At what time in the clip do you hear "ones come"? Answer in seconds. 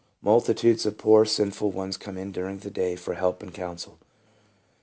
1.73-2.17